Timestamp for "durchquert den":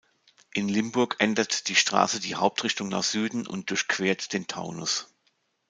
3.69-4.47